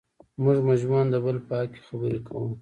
[0.43, 2.49] موږ مجموعاً د بل په حق کې خبرې کوو.